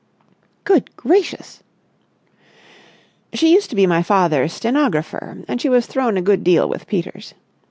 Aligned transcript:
"Good 0.63 0.95
gracious!" 0.97 1.61
"She 3.33 3.53
used 3.53 3.69
to 3.69 3.75
be 3.75 3.85
my 3.85 4.01
father's 4.01 4.51
stenographer, 4.53 5.43
and 5.47 5.61
she 5.61 5.69
was 5.69 5.85
thrown 5.85 6.17
a 6.17 6.23
good 6.23 6.43
deal 6.43 6.67
with 6.67 6.87
Peters. 6.87 7.35